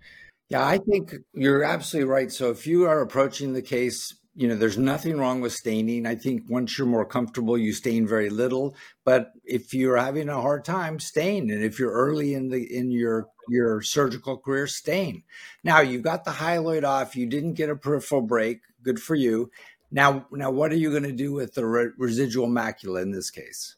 Yeah, 0.49 0.65
I 0.65 0.77
think 0.77 1.15
you're 1.33 1.63
absolutely 1.63 2.09
right. 2.09 2.31
So 2.31 2.51
if 2.51 2.67
you 2.67 2.85
are 2.85 3.01
approaching 3.01 3.53
the 3.53 3.63
case 3.63 4.13
you 4.35 4.49
know, 4.49 4.55
there's 4.55 4.77
nothing 4.77 5.17
wrong 5.17 5.39
with 5.39 5.53
staining. 5.53 6.05
I 6.05 6.15
think 6.15 6.43
once 6.49 6.77
you're 6.77 6.87
more 6.87 7.05
comfortable, 7.05 7.57
you 7.57 7.71
stain 7.71 8.05
very 8.05 8.29
little. 8.29 8.75
But 9.05 9.31
if 9.45 9.73
you're 9.73 9.97
having 9.97 10.27
a 10.27 10.41
hard 10.41 10.65
time, 10.65 10.99
stain. 10.99 11.49
And 11.49 11.63
if 11.63 11.79
you're 11.79 11.93
early 11.93 12.33
in 12.33 12.49
the 12.49 12.61
in 12.61 12.91
your 12.91 13.27
your 13.47 13.81
surgical 13.81 14.37
career, 14.37 14.67
stain. 14.67 15.23
Now 15.63 15.79
you've 15.79 16.03
got 16.03 16.25
the 16.25 16.31
hyaloid 16.31 16.83
off. 16.83 17.15
You 17.15 17.27
didn't 17.27 17.53
get 17.53 17.69
a 17.69 17.75
peripheral 17.75 18.21
break. 18.21 18.59
Good 18.83 18.99
for 18.99 19.15
you. 19.15 19.51
Now, 19.91 20.25
now, 20.31 20.51
what 20.51 20.71
are 20.73 20.77
you 20.77 20.91
going 20.91 21.03
to 21.03 21.13
do 21.13 21.31
with 21.31 21.53
the 21.53 21.65
re- 21.65 21.91
residual 21.97 22.47
macula 22.47 23.01
in 23.01 23.11
this 23.11 23.29
case? 23.29 23.77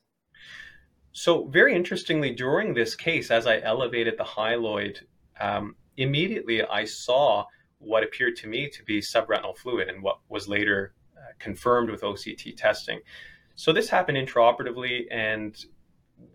So, 1.11 1.47
very 1.47 1.75
interestingly, 1.75 2.33
during 2.33 2.73
this 2.73 2.95
case, 2.95 3.29
as 3.29 3.45
I 3.45 3.59
elevated 3.59 4.15
the 4.17 4.23
hyaloid, 4.23 4.99
um, 5.39 5.75
immediately 5.97 6.63
I 6.63 6.85
saw 6.85 7.45
what 7.79 8.03
appeared 8.03 8.35
to 8.37 8.47
me 8.47 8.69
to 8.69 8.83
be 8.83 8.99
subretinal 8.99 9.55
fluid 9.55 9.89
and 9.89 10.01
what 10.01 10.19
was 10.29 10.47
later 10.47 10.93
uh, 11.15 11.31
confirmed 11.39 11.89
with 11.89 12.01
OCT 12.01 12.55
testing. 12.55 12.99
So 13.55 13.73
this 13.73 13.89
happened 13.89 14.17
intraoperatively, 14.17 15.05
and 15.11 15.55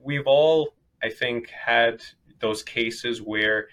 we've 0.03 0.27
all, 0.27 0.75
I 1.03 1.09
think, 1.09 1.51
had 1.51 2.03
those 2.41 2.63
cases 2.63 3.23
where 3.23 3.69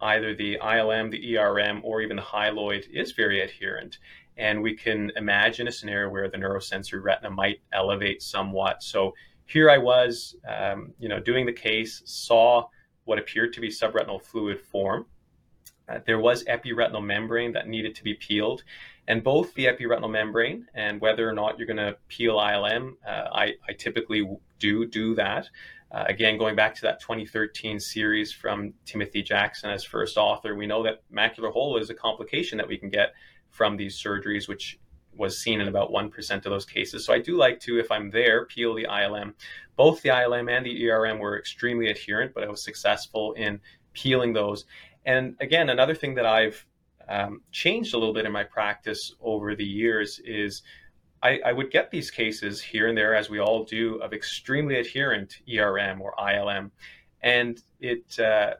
either 0.00 0.34
the 0.34 0.58
ILM, 0.58 1.10
the 1.10 1.36
ERM, 1.36 1.80
or 1.84 2.00
even 2.02 2.16
the 2.16 2.22
hyaloid 2.22 2.88
is 2.90 3.12
very 3.12 3.40
adherent. 3.40 3.98
And 4.36 4.62
we 4.62 4.74
can 4.74 5.10
imagine 5.16 5.66
a 5.66 5.72
scenario 5.72 6.08
where 6.10 6.28
the 6.28 6.36
neurosensory 6.36 7.02
retina 7.02 7.30
might 7.30 7.60
elevate 7.72 8.22
somewhat. 8.22 8.82
So 8.82 9.14
here 9.46 9.70
I 9.70 9.78
was, 9.78 10.36
um, 10.46 10.92
you 10.98 11.08
know, 11.08 11.18
doing 11.18 11.46
the 11.46 11.52
case, 11.52 12.02
saw 12.04 12.68
what 13.04 13.18
appeared 13.18 13.52
to 13.54 13.60
be 13.60 13.68
subretinal 13.68 14.22
fluid 14.22 14.60
form 14.60 15.06
uh, 15.88 16.00
there 16.06 16.18
was 16.18 16.44
epiretinal 16.44 17.04
membrane 17.04 17.52
that 17.52 17.68
needed 17.68 17.94
to 17.94 18.04
be 18.04 18.14
peeled. 18.14 18.62
And 19.06 19.24
both 19.24 19.54
the 19.54 19.66
epiretinal 19.66 20.10
membrane 20.10 20.66
and 20.74 21.00
whether 21.00 21.28
or 21.28 21.32
not 21.32 21.58
you're 21.58 21.66
going 21.66 21.78
to 21.78 21.96
peel 22.08 22.36
ILM, 22.36 22.94
uh, 23.06 23.28
I, 23.32 23.54
I, 23.66 23.72
typically 23.72 24.28
do 24.58 24.86
do 24.86 25.14
that. 25.14 25.48
Uh, 25.90 26.04
again, 26.06 26.36
going 26.36 26.54
back 26.54 26.74
to 26.74 26.82
that 26.82 27.00
2013 27.00 27.80
series 27.80 28.30
from 28.30 28.74
Timothy 28.84 29.22
Jackson 29.22 29.70
as 29.70 29.82
first 29.82 30.18
author, 30.18 30.54
we 30.54 30.66
know 30.66 30.82
that 30.82 31.02
macular 31.10 31.50
hole 31.50 31.78
is 31.78 31.88
a 31.88 31.94
complication 31.94 32.58
that 32.58 32.68
we 32.68 32.76
can 32.76 32.90
get 32.90 33.14
from 33.48 33.78
these 33.78 33.96
surgeries, 33.96 34.46
which 34.46 34.78
was 35.16 35.40
seen 35.40 35.60
in 35.60 35.68
about 35.68 35.90
1% 35.90 36.34
of 36.36 36.42
those 36.44 36.66
cases. 36.66 37.04
So 37.04 37.12
I 37.12 37.18
do 37.18 37.36
like 37.36 37.60
to, 37.60 37.78
if 37.78 37.90
I'm 37.90 38.10
there, 38.10 38.44
peel 38.44 38.74
the 38.74 38.84
ILM. 38.84 39.32
Both 39.76 40.02
the 40.02 40.10
ILM 40.10 40.50
and 40.50 40.64
the 40.64 40.90
ERM 40.90 41.18
were 41.18 41.38
extremely 41.38 41.88
adherent, 41.88 42.34
but 42.34 42.44
I 42.44 42.48
was 42.48 42.62
successful 42.62 43.32
in 43.32 43.60
peeling 43.94 44.32
those. 44.32 44.64
And 45.04 45.36
again, 45.40 45.70
another 45.70 45.94
thing 45.94 46.14
that 46.16 46.26
I've 46.26 46.64
um, 47.08 47.42
changed 47.50 47.94
a 47.94 47.98
little 47.98 48.14
bit 48.14 48.26
in 48.26 48.32
my 48.32 48.44
practice 48.44 49.14
over 49.20 49.54
the 49.54 49.64
years 49.64 50.20
is 50.24 50.62
I, 51.22 51.40
I, 51.44 51.52
would 51.52 51.70
get 51.70 51.90
these 51.90 52.10
cases 52.10 52.60
here 52.60 52.86
and 52.86 52.96
there, 52.96 53.14
as 53.14 53.30
we 53.30 53.40
all 53.40 53.64
do, 53.64 53.96
of 53.96 54.12
extremely 54.12 54.76
adherent 54.76 55.38
ERM 55.52 56.00
or 56.00 56.14
ILM. 56.18 56.70
And 57.22 57.60
it 57.80 58.18
uh, 58.20 58.54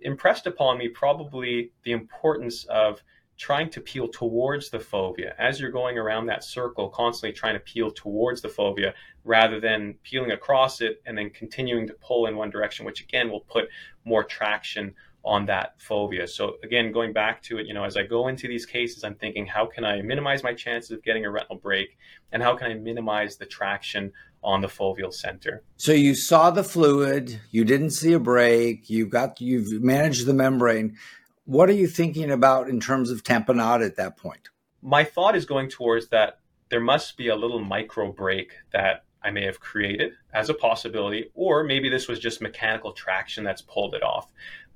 impressed 0.00 0.46
upon 0.46 0.78
me 0.78 0.88
probably 0.88 1.72
the 1.82 1.92
importance 1.92 2.64
of 2.66 3.02
trying 3.36 3.70
to 3.70 3.80
peel 3.80 4.08
towards 4.08 4.68
the 4.68 4.78
fovea 4.78 5.32
as 5.38 5.60
you're 5.60 5.70
going 5.70 5.96
around 5.96 6.26
that 6.26 6.42
circle, 6.42 6.88
constantly 6.88 7.32
trying 7.32 7.54
to 7.54 7.60
peel 7.60 7.90
towards 7.90 8.40
the 8.40 8.48
fovea 8.48 8.92
rather 9.24 9.60
than 9.60 9.94
peeling 10.02 10.32
across 10.32 10.80
it 10.80 11.00
and 11.06 11.16
then 11.16 11.30
continuing 11.30 11.86
to 11.86 11.94
pull 11.94 12.26
in 12.26 12.36
one 12.36 12.50
direction, 12.50 12.84
which 12.84 13.00
again 13.00 13.30
will 13.30 13.42
put 13.42 13.68
more 14.04 14.24
traction 14.24 14.92
on 15.28 15.44
that 15.44 15.78
fovea. 15.78 16.26
So 16.26 16.56
again, 16.64 16.90
going 16.90 17.12
back 17.12 17.42
to 17.44 17.58
it, 17.58 17.66
you 17.66 17.74
know, 17.74 17.84
as 17.84 17.98
I 17.98 18.04
go 18.04 18.28
into 18.28 18.48
these 18.48 18.64
cases, 18.64 19.04
I'm 19.04 19.14
thinking, 19.14 19.46
how 19.46 19.66
can 19.66 19.84
I 19.84 20.00
minimize 20.00 20.42
my 20.42 20.54
chances 20.54 20.90
of 20.90 21.02
getting 21.02 21.26
a 21.26 21.30
retinal 21.30 21.58
break, 21.58 21.98
and 22.32 22.42
how 22.42 22.56
can 22.56 22.70
I 22.70 22.74
minimize 22.74 23.36
the 23.36 23.44
traction 23.44 24.12
on 24.42 24.62
the 24.62 24.68
foveal 24.68 25.12
center? 25.12 25.62
So 25.76 25.92
you 25.92 26.14
saw 26.14 26.50
the 26.50 26.64
fluid, 26.64 27.40
you 27.50 27.64
didn't 27.64 27.90
see 27.90 28.14
a 28.14 28.18
break, 28.18 28.88
you 28.88 29.06
got 29.06 29.40
you've 29.40 29.82
managed 29.82 30.24
the 30.24 30.34
membrane. 30.34 30.96
What 31.44 31.68
are 31.68 31.74
you 31.74 31.86
thinking 31.86 32.30
about 32.30 32.68
in 32.68 32.80
terms 32.80 33.10
of 33.10 33.22
tamponade 33.22 33.84
at 33.84 33.96
that 33.96 34.16
point? 34.16 34.48
My 34.80 35.04
thought 35.04 35.36
is 35.36 35.44
going 35.44 35.68
towards 35.68 36.08
that 36.08 36.38
there 36.70 36.80
must 36.80 37.16
be 37.16 37.28
a 37.28 37.36
little 37.36 37.60
micro 37.60 38.12
break 38.12 38.52
that 38.72 39.04
I 39.22 39.30
may 39.30 39.44
have 39.44 39.60
created 39.60 40.12
as 40.32 40.48
a 40.48 40.54
possibility, 40.54 41.30
or 41.34 41.64
maybe 41.64 41.88
this 41.88 42.06
was 42.08 42.18
just 42.18 42.40
mechanical 42.40 42.92
traction 42.92 43.44
that's 43.44 43.62
pulled 43.62 43.94
it 43.94 44.02
off. 44.02 44.30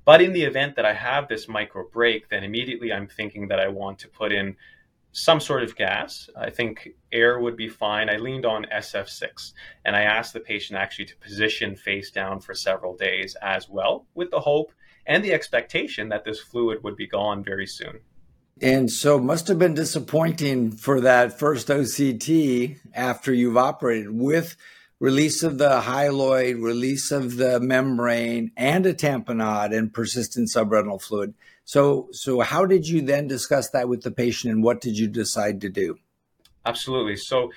But 0.04 0.21
in 0.21 0.32
the 0.32 0.42
event 0.42 0.76
that 0.76 0.85
I 0.85 0.94
have 0.94 1.28
this 1.28 1.49
micro 1.49 1.88
break, 1.88 2.28
then 2.28 2.42
immediately 2.42 2.92
I'm 2.92 3.06
thinking 3.06 3.49
that 3.49 3.61
I 3.61 3.68
want 3.68 3.99
to 4.00 4.09
put 4.09 4.32
in 4.32 4.56
some 5.12 5.40
sort 5.40 5.62
of 5.62 5.76
gas. 5.76 6.28
I 6.37 6.50
think 6.50 6.88
air 7.12 7.38
would 7.38 7.56
be 7.56 7.68
fine. 7.68 8.09
I 8.09 8.16
leaned 8.16 8.47
on 8.47 8.66
SF6 8.75 9.52
and 9.85 9.94
I 9.94 10.02
asked 10.02 10.32
the 10.32 10.40
patient 10.40 10.78
actually 10.78 11.04
to 11.06 11.16
position 11.16 11.76
face 11.76 12.11
down 12.11 12.40
for 12.40 12.54
several 12.54 12.97
days 12.97 13.37
as 13.42 13.68
well, 13.68 14.06
with 14.14 14.30
the 14.30 14.40
hope 14.40 14.73
and 15.06 15.23
the 15.23 15.32
expectation 15.32 16.09
that 16.09 16.25
this 16.25 16.40
fluid 16.40 16.82
would 16.82 16.97
be 16.97 17.06
gone 17.06 17.44
very 17.44 17.66
soon. 17.66 18.00
And 18.61 18.90
so 18.90 19.18
must 19.18 19.49
have 19.49 19.59
been 19.59 19.75
disappointing 19.75 20.73
for 20.73 21.00
that 21.00 21.38
first 21.38 21.68
OCT 21.68 22.78
after 22.94 23.32
you've 23.32 23.56
operated 23.56 24.11
with 24.11 24.56
release 25.02 25.42
of 25.42 25.59
the 25.59 25.80
hyaloid, 25.80 26.62
release 26.62 27.11
of 27.11 27.37
the 27.37 27.59
membrane, 27.59 28.52
and 28.56 28.87
a 28.87 28.94
tamponade 28.94 29.76
and 29.76 29.92
persistent 29.92 30.49
subretinal 30.49 31.02
fluid. 31.02 31.35
So, 31.64 32.09
so 32.12 32.38
how 32.38 32.66
did 32.66 32.87
you 32.87 33.02
then 33.02 33.26
discuss 33.26 33.68
that 33.71 33.88
with 33.88 34.02
the 34.02 34.12
patient, 34.12 34.54
and 34.54 34.62
what 34.62 34.80
did 34.80 34.97
you 34.97 35.09
decide 35.09 35.61
to 35.62 35.68
do? 35.68 35.99
Absolutely. 36.64 37.16
So, 37.16 37.50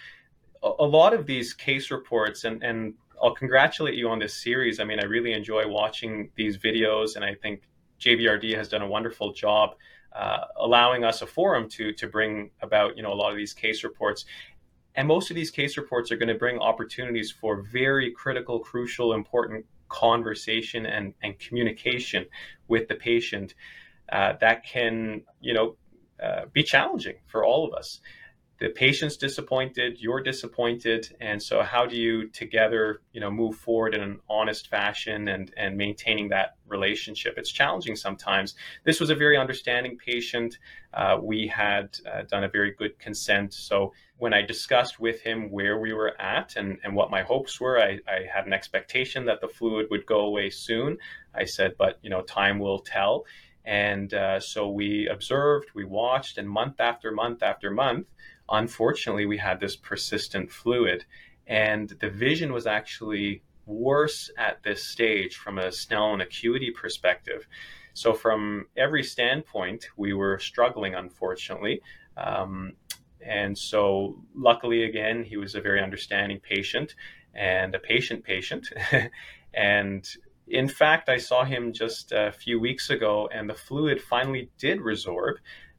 a 0.63 0.83
lot 0.83 1.13
of 1.13 1.27
these 1.27 1.53
case 1.53 1.91
reports, 1.91 2.45
and 2.45 2.63
and 2.63 2.95
I'll 3.21 3.35
congratulate 3.35 3.93
you 3.93 4.09
on 4.09 4.17
this 4.17 4.41
series. 4.41 4.79
I 4.79 4.83
mean, 4.83 4.99
I 4.99 5.05
really 5.05 5.33
enjoy 5.33 5.67
watching 5.67 6.31
these 6.35 6.57
videos, 6.57 7.15
and 7.15 7.23
I 7.23 7.35
think 7.35 7.61
JVRD 8.01 8.57
has 8.57 8.69
done 8.69 8.81
a 8.81 8.87
wonderful 8.87 9.33
job 9.33 9.75
uh, 10.15 10.45
allowing 10.57 11.03
us 11.03 11.21
a 11.21 11.27
forum 11.27 11.69
to 11.69 11.91
to 11.93 12.07
bring 12.07 12.49
about 12.61 12.97
you 12.97 13.03
know 13.03 13.13
a 13.13 13.19
lot 13.21 13.31
of 13.31 13.37
these 13.37 13.53
case 13.53 13.83
reports. 13.83 14.25
And 14.95 15.07
most 15.07 15.29
of 15.29 15.35
these 15.35 15.51
case 15.51 15.77
reports 15.77 16.11
are 16.11 16.17
going 16.17 16.29
to 16.29 16.35
bring 16.35 16.59
opportunities 16.59 17.31
for 17.31 17.61
very 17.61 18.11
critical, 18.11 18.59
crucial, 18.59 19.13
important 19.13 19.65
conversation 19.89 20.85
and, 20.85 21.13
and 21.21 21.37
communication 21.37 22.25
with 22.67 22.87
the 22.87 22.95
patient 22.95 23.53
uh, 24.11 24.33
that 24.39 24.65
can, 24.65 25.21
you 25.41 25.53
know, 25.53 25.75
uh, 26.23 26.45
be 26.53 26.63
challenging 26.63 27.15
for 27.27 27.43
all 27.43 27.67
of 27.67 27.73
us. 27.73 27.99
The 28.59 28.69
patient's 28.69 29.17
disappointed, 29.17 29.97
you're 29.99 30.21
disappointed, 30.21 31.15
and 31.19 31.41
so 31.41 31.61
how 31.61 31.85
do 31.85 31.97
you 31.97 32.29
together, 32.29 33.01
you 33.11 33.19
know, 33.19 33.29
move 33.29 33.55
forward 33.57 33.93
in 33.93 34.01
an 34.01 34.19
honest 34.29 34.69
fashion 34.69 35.27
and 35.27 35.53
and 35.57 35.77
maintaining 35.77 36.29
that 36.29 36.55
relationship? 36.67 37.33
It's 37.37 37.51
challenging 37.51 37.95
sometimes. 37.95 38.55
This 38.85 38.99
was 38.99 39.09
a 39.09 39.15
very 39.15 39.37
understanding 39.37 39.97
patient. 39.97 40.57
Uh, 40.93 41.17
we 41.21 41.47
had 41.47 41.97
uh, 42.09 42.21
done 42.23 42.45
a 42.45 42.49
very 42.49 42.73
good 42.73 42.97
consent, 42.97 43.53
so 43.53 43.91
when 44.17 44.33
I 44.33 44.41
discussed 44.41 44.99
with 44.99 45.21
him 45.21 45.51
where 45.51 45.77
we 45.77 45.91
were 45.91 46.19
at 46.21 46.55
and, 46.55 46.77
and 46.83 46.95
what 46.95 47.11
my 47.11 47.21
hopes 47.23 47.59
were, 47.59 47.77
I, 47.79 47.99
I 48.07 48.25
had 48.33 48.45
an 48.45 48.53
expectation 48.53 49.25
that 49.25 49.41
the 49.41 49.49
fluid 49.49 49.87
would 49.91 50.05
go 50.05 50.21
away 50.21 50.49
soon. 50.49 50.97
I 51.33 51.43
said, 51.43 51.75
but 51.77 51.99
you 52.01 52.09
know, 52.09 52.21
time 52.21 52.59
will 52.59 52.79
tell. 52.79 53.25
And 53.65 54.13
uh, 54.13 54.39
so 54.39 54.69
we 54.69 55.09
observed, 55.11 55.69
we 55.73 55.83
watched, 55.83 56.37
and 56.37 56.47
month 56.47 56.79
after 56.79 57.11
month 57.11 57.43
after 57.43 57.71
month, 57.71 58.07
unfortunately, 58.49 59.25
we 59.25 59.37
had 59.37 59.59
this 59.59 59.75
persistent 59.75 60.51
fluid. 60.51 61.05
And 61.47 61.89
the 61.89 62.09
vision 62.09 62.53
was 62.53 62.65
actually 62.67 63.43
worse 63.65 64.31
at 64.37 64.63
this 64.63 64.83
stage 64.83 65.35
from 65.35 65.57
a 65.57 65.67
Snellen 65.67 66.21
acuity 66.21 66.71
perspective. 66.71 67.47
So, 67.93 68.13
from 68.13 68.67
every 68.75 69.03
standpoint, 69.03 69.87
we 69.95 70.13
were 70.13 70.37
struggling, 70.39 70.95
unfortunately. 70.95 71.81
Um, 72.17 72.73
and 73.25 73.57
so, 73.57 74.21
luckily, 74.35 74.83
again, 74.83 75.23
he 75.23 75.37
was 75.37 75.55
a 75.55 75.61
very 75.61 75.81
understanding 75.81 76.39
patient 76.39 76.95
and 77.33 77.73
a 77.73 77.79
patient 77.79 78.23
patient. 78.23 78.67
and 79.53 80.07
in 80.47 80.67
fact, 80.67 81.09
I 81.09 81.17
saw 81.17 81.43
him 81.43 81.73
just 81.73 82.11
a 82.11 82.31
few 82.31 82.59
weeks 82.59 82.89
ago, 82.89 83.29
and 83.33 83.49
the 83.49 83.55
fluid 83.55 84.01
finally 84.01 84.49
did 84.57 84.79
resorb 84.79 85.35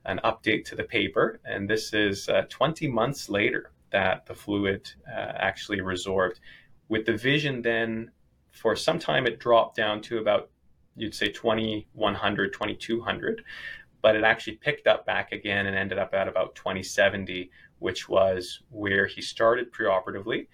an 0.07 0.21
update 0.25 0.65
to 0.65 0.77
the 0.77 0.85
paper, 0.85 1.41
and 1.45 1.69
this 1.69 1.93
is 1.93 2.29
uh, 2.29 2.43
20 2.49 2.89
months 2.89 3.29
later 3.29 3.73
that 3.91 4.27
the 4.27 4.35
fluid 4.35 4.89
uh, 5.09 5.33
actually 5.37 5.79
resorbed. 5.79 6.41
With 6.89 7.07
the 7.07 7.17
vision, 7.17 7.63
then 7.63 8.13
for 8.51 8.75
some 8.77 8.99
time 8.99 9.27
it 9.27 9.39
dropped 9.39 9.77
down 9.77 10.01
to 10.03 10.19
about, 10.19 10.51
you'd 10.97 11.15
say 11.15 11.29
2100, 11.29 12.53
2200, 12.53 13.45
but 14.01 14.15
it 14.15 14.25
actually 14.25 14.57
picked 14.57 14.87
up 14.87 15.05
back 15.05 15.33
again 15.33 15.67
and 15.67 15.77
ended 15.77 15.99
up 15.99 16.15
at 16.15 16.29
about 16.29 16.55
2070, 16.55 17.51
which 17.81 18.09
was 18.09 18.63
where 18.71 19.07
he 19.07 19.21
started 19.21 19.73
preoperatively. 19.73 20.47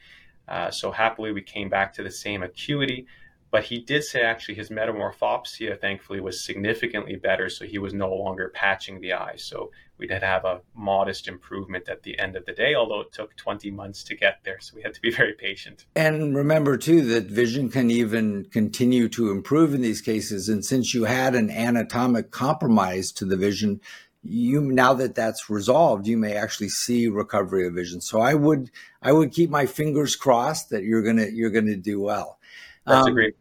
Uh, 0.48 0.70
so 0.70 0.90
happily, 0.90 1.32
we 1.32 1.42
came 1.42 1.68
back 1.68 1.92
to 1.92 2.02
the 2.02 2.10
same 2.10 2.42
acuity. 2.42 3.06
But 3.52 3.64
he 3.64 3.80
did 3.80 4.02
say 4.02 4.22
actually 4.22 4.54
his 4.54 4.70
metamorphopsia, 4.70 5.78
thankfully, 5.78 6.20
was 6.20 6.42
significantly 6.42 7.16
better. 7.16 7.50
So 7.50 7.66
he 7.66 7.76
was 7.76 7.92
no 7.92 8.10
longer 8.10 8.50
patching 8.54 9.02
the 9.02 9.12
eye. 9.12 9.34
So 9.36 9.70
we 9.98 10.06
did 10.06 10.22
have 10.22 10.46
a 10.46 10.62
modest 10.74 11.28
improvement 11.28 11.86
at 11.90 12.02
the 12.02 12.18
end 12.18 12.34
of 12.34 12.46
the 12.46 12.52
day, 12.52 12.74
although 12.74 13.02
it 13.02 13.12
took 13.12 13.36
20 13.36 13.70
months 13.70 14.02
to 14.04 14.16
get 14.16 14.38
there. 14.42 14.58
So 14.58 14.74
we 14.74 14.80
had 14.82 14.94
to 14.94 15.02
be 15.02 15.10
very 15.14 15.34
patient. 15.34 15.84
And 15.94 16.34
remember, 16.34 16.78
too, 16.78 17.02
that 17.08 17.24
vision 17.24 17.68
can 17.68 17.90
even 17.90 18.46
continue 18.46 19.06
to 19.10 19.30
improve 19.30 19.74
in 19.74 19.82
these 19.82 20.00
cases. 20.00 20.48
And 20.48 20.64
since 20.64 20.94
you 20.94 21.04
had 21.04 21.34
an 21.34 21.50
anatomic 21.50 22.30
compromise 22.30 23.12
to 23.12 23.26
the 23.26 23.36
vision, 23.36 23.82
you 24.24 24.62
now 24.62 24.94
that 24.94 25.16
that's 25.16 25.50
resolved 25.50 26.06
you 26.06 26.16
may 26.16 26.34
actually 26.34 26.68
see 26.68 27.08
recovery 27.08 27.66
of 27.66 27.74
vision 27.74 28.00
so 28.00 28.20
i 28.20 28.32
would 28.32 28.70
i 29.02 29.10
would 29.10 29.32
keep 29.32 29.50
my 29.50 29.66
fingers 29.66 30.14
crossed 30.14 30.70
that 30.70 30.84
you're 30.84 31.02
gonna 31.02 31.26
you're 31.26 31.50
gonna 31.50 31.74
do 31.74 32.00
well 32.00 32.38
that's 32.86 33.04
um, 33.04 33.12
a 33.12 33.14
great 33.14 33.34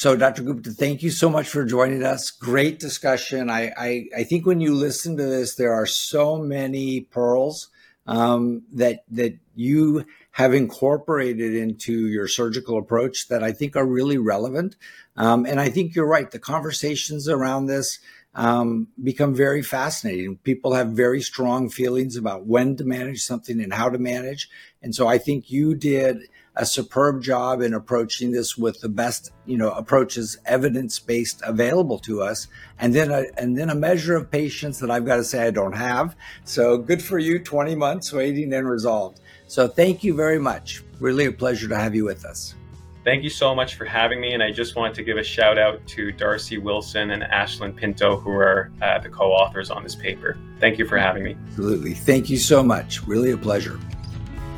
so, 0.00 0.16
Dr. 0.16 0.44
Gupta, 0.44 0.70
thank 0.70 1.02
you 1.02 1.10
so 1.10 1.28
much 1.28 1.46
for 1.46 1.62
joining 1.62 2.02
us. 2.02 2.30
Great 2.30 2.78
discussion. 2.78 3.50
I, 3.50 3.70
I, 3.76 4.06
I 4.16 4.24
think 4.24 4.46
when 4.46 4.58
you 4.58 4.74
listen 4.74 5.18
to 5.18 5.24
this, 5.26 5.56
there 5.56 5.74
are 5.74 5.84
so 5.84 6.38
many 6.38 7.02
pearls 7.02 7.68
um, 8.06 8.62
that 8.72 9.04
that 9.10 9.36
you 9.54 10.06
have 10.30 10.54
incorporated 10.54 11.54
into 11.54 12.06
your 12.06 12.28
surgical 12.28 12.78
approach 12.78 13.28
that 13.28 13.44
I 13.44 13.52
think 13.52 13.76
are 13.76 13.84
really 13.84 14.16
relevant. 14.16 14.74
Um, 15.18 15.44
and 15.44 15.60
I 15.60 15.68
think 15.68 15.94
you're 15.94 16.08
right. 16.08 16.30
The 16.30 16.38
conversations 16.38 17.28
around 17.28 17.66
this 17.66 17.98
um, 18.34 18.88
become 19.02 19.34
very 19.34 19.60
fascinating. 19.60 20.38
People 20.38 20.72
have 20.72 20.92
very 20.92 21.20
strong 21.20 21.68
feelings 21.68 22.16
about 22.16 22.46
when 22.46 22.74
to 22.76 22.84
manage 22.84 23.20
something 23.22 23.60
and 23.60 23.74
how 23.74 23.90
to 23.90 23.98
manage. 23.98 24.48
And 24.80 24.94
so 24.94 25.08
I 25.08 25.18
think 25.18 25.50
you 25.50 25.74
did 25.74 26.22
a 26.60 26.66
superb 26.66 27.22
job 27.22 27.62
in 27.62 27.72
approaching 27.72 28.32
this 28.32 28.56
with 28.56 28.80
the 28.80 28.88
best, 28.88 29.32
you 29.46 29.56
know, 29.56 29.70
approaches 29.70 30.36
evidence 30.44 30.98
based 30.98 31.40
available 31.46 31.98
to 32.00 32.20
us, 32.20 32.48
and 32.78 32.94
then 32.94 33.10
a 33.10 33.24
and 33.38 33.56
then 33.56 33.70
a 33.70 33.74
measure 33.74 34.14
of 34.14 34.30
patience 34.30 34.78
that 34.78 34.90
I've 34.90 35.06
got 35.06 35.16
to 35.16 35.24
say 35.24 35.46
I 35.46 35.50
don't 35.50 35.72
have. 35.72 36.14
So 36.44 36.76
good 36.76 37.02
for 37.02 37.18
you, 37.18 37.38
twenty 37.38 37.74
months 37.74 38.12
waiting 38.12 38.52
and 38.52 38.68
resolved. 38.68 39.20
So 39.46 39.66
thank 39.66 40.04
you 40.04 40.14
very 40.14 40.38
much. 40.38 40.84
Really 41.00 41.24
a 41.24 41.32
pleasure 41.32 41.66
to 41.66 41.76
have 41.76 41.94
you 41.94 42.04
with 42.04 42.26
us. 42.26 42.54
Thank 43.04 43.24
you 43.24 43.30
so 43.30 43.54
much 43.54 43.76
for 43.76 43.86
having 43.86 44.20
me. 44.20 44.34
And 44.34 44.42
I 44.42 44.52
just 44.52 44.76
want 44.76 44.94
to 44.96 45.02
give 45.02 45.16
a 45.16 45.24
shout 45.24 45.56
out 45.56 45.84
to 45.86 46.12
Darcy 46.12 46.58
Wilson 46.58 47.12
and 47.12 47.22
Ashlyn 47.22 47.74
Pinto, 47.74 48.20
who 48.20 48.30
are 48.32 48.70
uh, 48.82 48.98
the 48.98 49.08
co 49.08 49.32
authors 49.32 49.70
on 49.70 49.82
this 49.82 49.94
paper. 49.94 50.36
Thank 50.60 50.78
you 50.78 50.86
for 50.86 50.98
having 50.98 51.24
me. 51.24 51.36
Absolutely. 51.48 51.94
Thank 51.94 52.28
you 52.28 52.36
so 52.36 52.62
much. 52.62 53.02
Really 53.06 53.30
a 53.30 53.38
pleasure. 53.38 53.80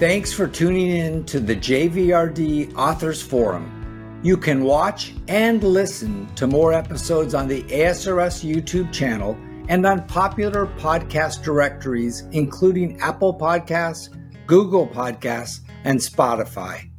Thanks 0.02 0.32
for 0.32 0.48
tuning 0.48 0.88
in 0.88 1.24
to 1.26 1.38
the 1.38 1.54
JVRD 1.54 2.74
Authors 2.76 3.22
Forum. 3.22 4.18
You 4.24 4.36
can 4.36 4.64
watch 4.64 5.14
and 5.28 5.62
listen 5.62 6.26
to 6.34 6.48
more 6.48 6.72
episodes 6.72 7.34
on 7.34 7.46
the 7.46 7.62
ASRS 7.62 8.42
YouTube 8.44 8.92
channel 8.92 9.38
and 9.68 9.86
on 9.86 10.04
popular 10.08 10.66
podcast 10.66 11.44
directories, 11.44 12.24
including 12.32 13.00
Apple 13.00 13.38
Podcasts, 13.38 14.08
Google 14.48 14.88
Podcasts, 14.88 15.60
and 15.84 16.00
Spotify. 16.00 16.90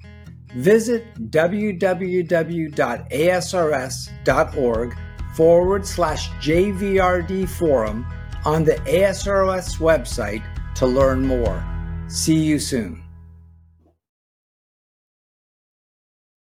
Visit 0.55 1.13
www.asrs.org 1.29 2.07
forward 5.35 5.85
slash 5.85 6.29
JVRD 6.29 7.49
forum 7.49 8.05
on 8.45 8.63
the 8.63 8.75
ASRS 8.75 9.77
website 9.79 10.43
to 10.75 10.85
learn 10.85 11.27
more. 11.27 11.72
See 12.07 12.35
you 12.35 12.59
soon. 12.59 13.02